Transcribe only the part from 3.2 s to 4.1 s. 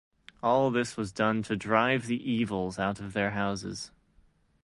houses.